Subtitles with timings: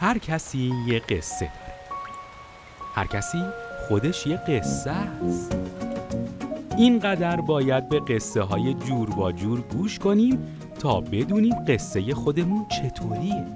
[0.00, 1.74] هر کسی یه قصه داره.
[2.94, 3.38] هر کسی
[3.88, 5.56] خودش یه قصه است.
[6.76, 13.46] اینقدر باید به قصه های جور با جور گوش کنیم تا بدونیم قصه خودمون چطوریه.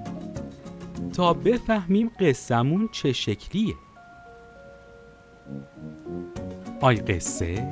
[1.13, 3.75] تا بفهمیم قصهمون چه شکلیه.
[6.81, 7.67] آی قصه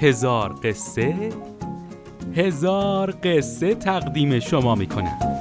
[0.00, 1.14] هزار قصه
[2.36, 5.39] هزار قصه تقدیم شما می‌کنم.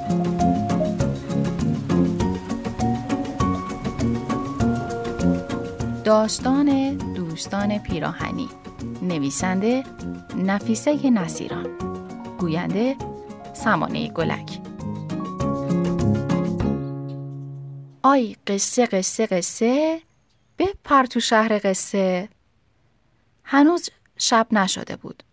[6.10, 8.50] داستان دوستان پیراهنی.
[9.02, 9.84] نویسنده
[10.36, 11.78] نفیسه نصیران.
[12.40, 12.96] گوینده
[13.54, 14.60] سمانه گلک.
[18.04, 20.02] آی قصه قصه قصه.
[20.58, 22.30] بپر تو شهر قصه.
[23.44, 25.24] هنوز شب نشده بود.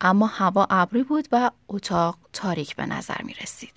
[0.00, 3.74] اما هوا ابری بود و اتاق تاریک به نظر می رسید.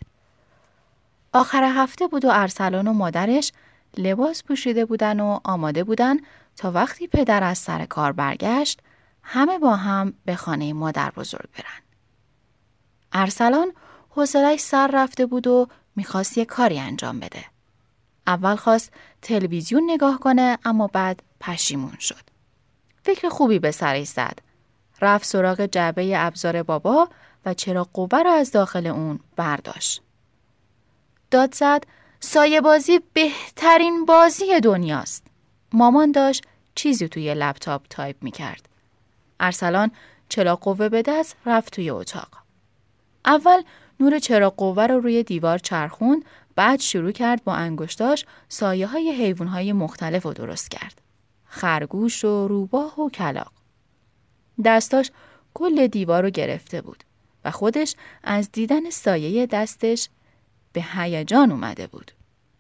[1.34, 3.52] آخر هفته بود و ارسلان و مادرش
[3.99, 6.17] لباس پوشیده بودن و آماده بودن
[6.56, 8.80] تا وقتی پدر از سر کار برگشت
[9.23, 11.81] همه با هم به خانه مادر بزرگ برن.
[13.14, 13.72] ارسلان
[14.09, 17.45] حوصلش سر رفته بود و می‌خواست یه کاری انجام بده.
[18.28, 22.22] اول خواست تلویزیون نگاه کنه اما بعد پشیمون شد.
[23.03, 24.39] فکر خوبی به سرش زد.
[25.02, 27.09] رفت سراغ جعبه ابزار بابا
[27.45, 30.02] و چراغ قوه را از داخل اون برداشت.
[31.31, 31.83] داد زد
[32.26, 35.28] سایه بازی بهترین بازی دنیاست.
[35.73, 36.44] مامان داشت
[36.76, 38.70] چیزی توی لپتاپ تایپ می کرد.
[39.40, 39.92] ارسلان
[40.30, 42.30] چراغ قوه به دست رفت توی اتاق.
[43.26, 43.62] اول
[44.00, 49.48] نور چراغ قوه رو روی دیوار چرخوند بعد شروع کرد با انگشتاش سایه های حیوان
[49.48, 51.02] های مختلف رو درست کرد.
[51.45, 53.52] خرگوش و روباه و کلاغ.
[54.66, 55.12] دستاش
[55.54, 57.04] کل دیوار رو گرفته بود
[57.45, 60.10] و خودش از دیدن سایه دستش
[60.76, 62.12] به هیجان اومده بود.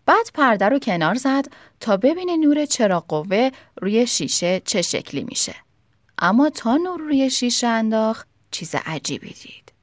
[0.05, 1.45] بعد پرده رو کنار زد
[1.79, 5.55] تا ببینه نور چراغ قوه روی شیشه چه شکلی میشه.
[6.19, 9.73] اما تا نور روی شیشه انداخت چیز عجیبی دید.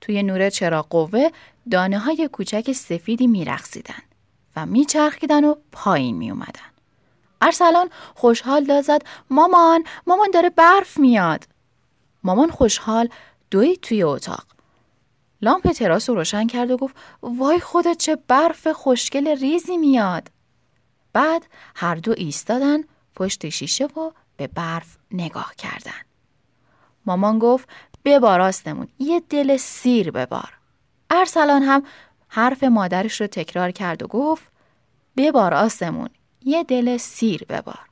[0.00, 1.28] توی نور چراغ قوه
[1.70, 4.02] دانه های کوچک سفیدی میرخصیدن
[4.56, 6.70] و میچرخیدن و پایین می اومدن.
[7.40, 11.44] ارسلان خوشحال داد زد مامان مامان داره برف میاد.
[12.24, 13.08] مامان خوشحال
[13.50, 14.53] دوید توی اتاق.
[15.44, 20.28] لامپ تراس رو روشن کرد و گفت وای خودت چه برف خوشگل ریزی میاد.
[21.12, 21.46] بعد
[21.76, 22.80] هر دو ایستادن
[23.14, 26.00] پشت شیشه و به برف نگاه کردن.
[27.06, 27.68] مامان گفت
[28.04, 30.58] ببار آستمون یه دل سیر ببار.
[31.10, 31.82] ارسلان هم
[32.28, 34.44] حرف مادرش رو تکرار کرد و گفت
[35.16, 36.08] ببار آسمون
[36.42, 37.88] یه دل سیر ببار.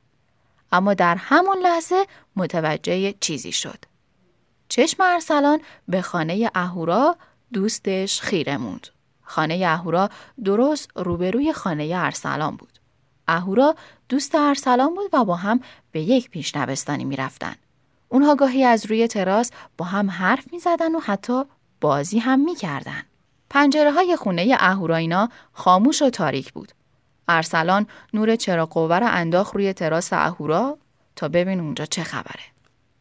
[0.71, 3.85] اما در همون لحظه متوجه چیزی شد.
[4.69, 7.17] چشم ارسلان به خانه اهورا
[7.53, 8.87] دوستش خیره موند.
[9.23, 10.09] خانه اهورا
[10.43, 12.79] درست روبروی خانه ارسلان بود.
[13.27, 13.75] اهورا
[14.09, 15.59] دوست ارسلان بود و با هم
[15.91, 17.55] به یک پیشنوستانی می رفتن.
[18.09, 21.43] اونها گاهی از روی تراس با هم حرف می زدن و حتی
[21.81, 23.01] بازی هم می کردن.
[23.49, 26.71] پنجره های خونه اهوراینا خاموش و تاریک بود.
[27.27, 30.77] ارسلان نور چراغ قوه را انداخت روی تراس اهورا
[31.15, 32.43] تا ببین اونجا چه خبره.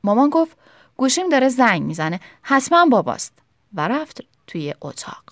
[0.04, 0.56] مامان گفت
[0.96, 3.38] گوشیم داره زنگ می‌زنه حتما باباست
[3.74, 4.20] و رفت
[4.52, 5.24] توی اتاق.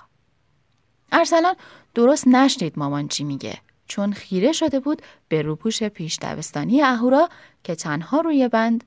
[1.13, 1.55] ارسلان
[1.95, 7.29] درست نشنید مامان چی میگه چون خیره شده بود به روپوش پیش دوستانی اهورا
[7.65, 8.85] که تنها روی بند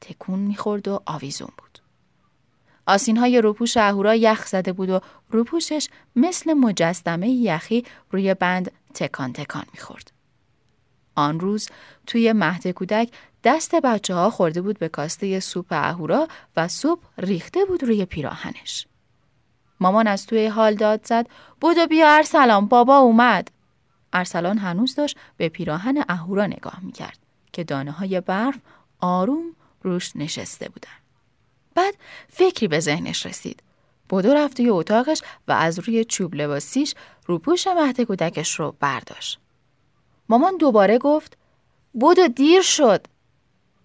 [0.00, 1.78] تکون می‌خورد و آویزون بود.
[2.86, 5.00] آسین های روپوش اهورا یخ زده بود و
[5.30, 10.12] روپوشش مثل مجسمه یخی روی بند تکان تکان می‌خورد.
[11.14, 11.68] آن روز
[12.06, 13.10] توی مهد کودک
[13.44, 18.86] دست بچه ها خورده بود به کاسته سوپ اهورا و سوپ ریخته بود روی پیراهنش.
[19.82, 21.26] مامان از توی حال داد زد
[21.60, 23.50] بودو بیا ارسلان بابا اومد.
[24.12, 27.18] ارسلان هنوز داشت به پیراهن اهورا نگاه می‌کرد
[27.52, 28.54] که دانه های برف
[29.00, 29.44] آروم
[29.82, 30.98] روش نشسته بودن.
[31.74, 31.94] بعد
[32.28, 33.62] فکری به ذهنش رسید.
[34.08, 36.94] بودو رفت توی اتاقش و از روی چوب لباسیش
[37.26, 39.38] روپوش مهد کودکش رو برداشت.
[40.28, 41.36] مامان دوباره گفت
[41.92, 43.06] بودو دیر شد.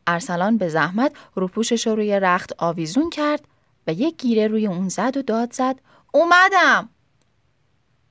[0.08, 3.48] ارسلان به زحمت روپوشش رو روی رخت آویزون کرد
[3.88, 5.76] و یک گیره روی اون زد و داد زد
[6.12, 6.90] اومدم.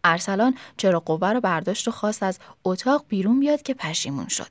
[0.05, 4.49] ارسلان چرا قوه رو برداشت و خواست از اتاق بیرون بیاد که پشیمون شد.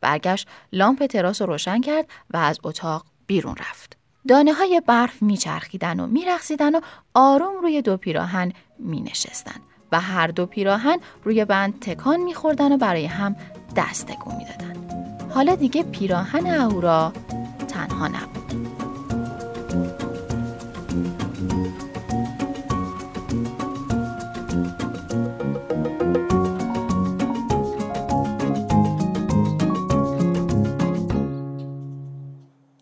[0.00, 3.96] برگشت لامپ تراس رو روشن کرد و از اتاق بیرون رفت.
[4.28, 6.80] دانه های برف میچرخیدن و میرخصیدن و
[7.14, 9.60] آروم روی دو پیراهن می نشستن
[9.92, 13.36] و هر دو پیراهن روی بند تکان میخوردن و برای هم
[13.76, 14.88] دست تکون می‌دادن.
[15.34, 17.12] حالا دیگه پیراهن اهورا
[17.68, 18.41] تنها نبود.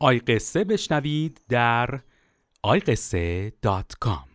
[0.02, 2.00] آی قصه بشنوید در
[2.62, 4.30] آیقصه.com